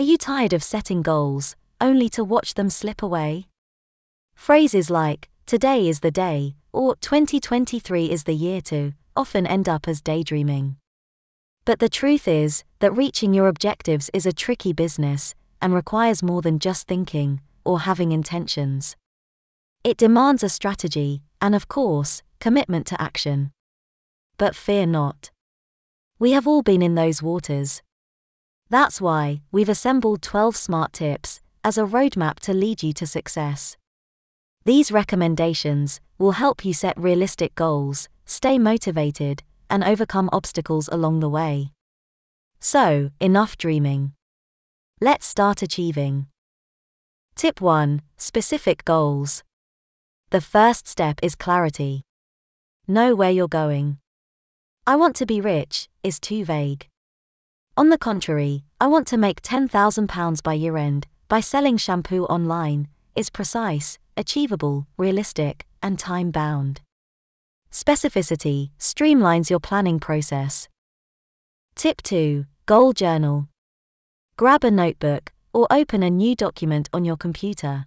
[0.00, 3.48] Are you tired of setting goals, only to watch them slip away?
[4.34, 9.86] Phrases like, today is the day, or 2023 is the year to, often end up
[9.86, 10.76] as daydreaming.
[11.66, 16.40] But the truth is that reaching your objectives is a tricky business and requires more
[16.40, 18.96] than just thinking or having intentions.
[19.84, 23.52] It demands a strategy and, of course, commitment to action.
[24.38, 25.30] But fear not.
[26.18, 27.82] We have all been in those waters.
[28.70, 33.76] That's why we've assembled 12 smart tips as a roadmap to lead you to success.
[34.64, 41.28] These recommendations will help you set realistic goals, stay motivated, and overcome obstacles along the
[41.28, 41.72] way.
[42.60, 44.12] So, enough dreaming.
[45.00, 46.26] Let's start achieving.
[47.34, 49.42] Tip 1 Specific Goals.
[50.30, 52.02] The first step is clarity.
[52.86, 53.98] Know where you're going.
[54.86, 56.89] I want to be rich is too vague.
[57.76, 62.88] On the contrary, I want to make £10,000 by year end by selling shampoo online
[63.16, 66.82] is precise, achievable, realistic, and time bound.
[67.70, 70.68] Specificity streamlines your planning process.
[71.74, 73.48] Tip 2 Goal Journal.
[74.36, 77.86] Grab a notebook or open a new document on your computer.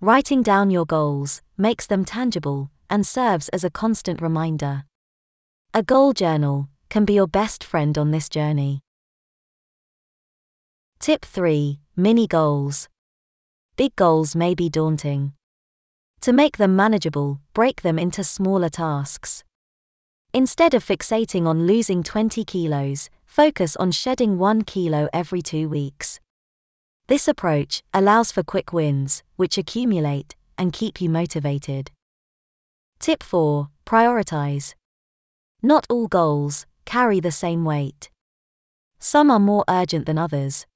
[0.00, 4.84] Writing down your goals makes them tangible and serves as a constant reminder.
[5.72, 8.80] A goal journal can be your best friend on this journey.
[11.00, 12.88] Tip 3 Mini Goals.
[13.76, 15.32] Big goals may be daunting.
[16.22, 19.44] To make them manageable, break them into smaller tasks.
[20.34, 26.18] Instead of fixating on losing 20 kilos, focus on shedding 1 kilo every two weeks.
[27.06, 31.92] This approach allows for quick wins, which accumulate and keep you motivated.
[32.98, 34.74] Tip 4 Prioritize.
[35.62, 38.10] Not all goals carry the same weight.
[38.98, 40.66] Some are more urgent than others.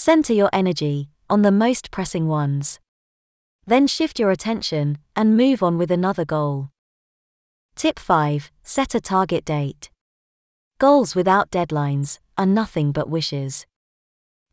[0.00, 2.78] Center your energy on the most pressing ones.
[3.66, 6.70] Then shift your attention and move on with another goal.
[7.74, 9.90] Tip 5 Set a target date.
[10.78, 13.66] Goals without deadlines are nothing but wishes.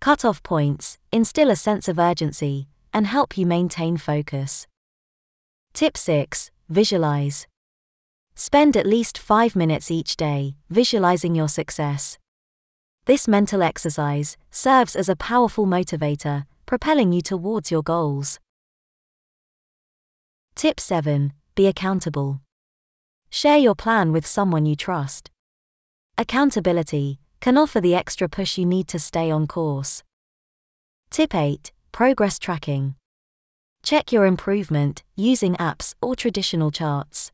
[0.01, 4.65] Cut-off points instill a sense of urgency and help you maintain focus.
[5.73, 7.45] Tip 6 Visualize.
[8.33, 12.17] Spend at least 5 minutes each day visualizing your success.
[13.05, 18.39] This mental exercise serves as a powerful motivator, propelling you towards your goals.
[20.55, 22.41] Tip 7 Be accountable.
[23.29, 25.29] Share your plan with someone you trust.
[26.17, 30.01] Accountability can offer the extra push you need to stay on course.
[31.11, 32.95] Tip 8 Progress tracking.
[33.83, 37.31] Check your improvement using apps or traditional charts.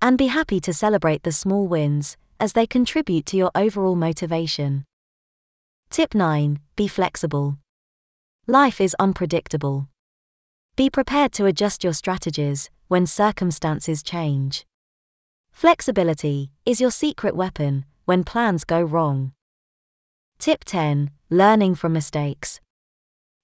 [0.00, 4.84] And be happy to celebrate the small wins as they contribute to your overall motivation.
[5.90, 7.58] Tip 9 Be flexible.
[8.46, 9.88] Life is unpredictable.
[10.76, 14.66] Be prepared to adjust your strategies when circumstances change.
[15.50, 19.32] Flexibility is your secret weapon when plans go wrong.
[20.38, 22.60] Tip 10 Learning from mistakes.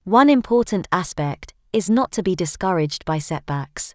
[0.04, 3.94] One important aspect is not to be discouraged by setbacks.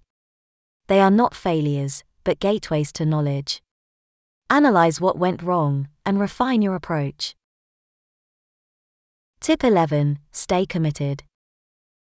[0.87, 3.61] They are not failures, but gateways to knowledge.
[4.49, 7.35] Analyze what went wrong and refine your approach.
[9.41, 11.23] Tip 11 Stay committed.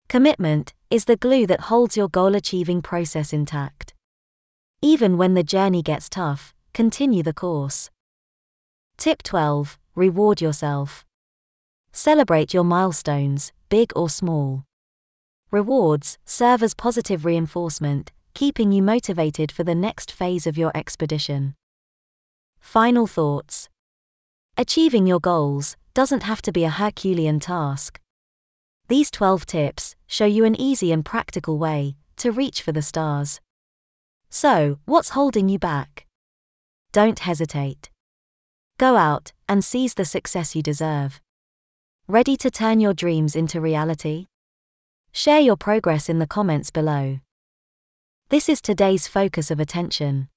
[0.08, 3.94] Commitment is the glue that holds your goal achieving process intact.
[4.82, 7.90] Even when the journey gets tough, continue the course.
[8.98, 11.06] Tip 12 Reward yourself.
[11.92, 14.64] Celebrate your milestones, big or small.
[15.50, 21.54] Rewards serve as positive reinforcement, keeping you motivated for the next phase of your expedition.
[22.64, 23.68] Final thoughts
[24.56, 28.00] Achieving your goals doesn't have to be a Herculean task.
[28.88, 33.40] These 12 tips show you an easy and practical way to reach for the stars.
[34.28, 36.06] So, what's holding you back?
[36.90, 37.90] Don't hesitate.
[38.78, 41.20] Go out and seize the success you deserve.
[42.08, 44.26] Ready to turn your dreams into reality?
[45.12, 47.20] Share your progress in the comments below.
[48.30, 50.28] This is today's focus of attention.